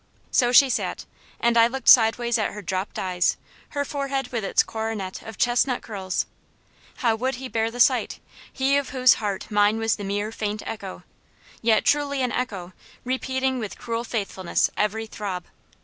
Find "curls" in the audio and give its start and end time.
5.83-6.25